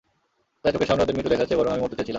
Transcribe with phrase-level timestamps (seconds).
[0.61, 2.09] তাই চোখের সামনে ওদের মৃত্যু দেখার চেয়ে বরং আমি মরতে চেয়েছিলাম।